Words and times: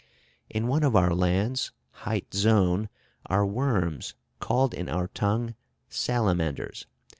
In 0.49 0.65
one 0.65 0.81
of 0.81 0.95
our 0.95 1.13
lands, 1.13 1.71
hight 1.91 2.33
Zone, 2.33 2.89
are 3.27 3.45
worms 3.45 4.15
called 4.39 4.73
in 4.73 4.89
our 4.89 5.09
tongue 5.09 5.53
Salamanders. 5.89 6.87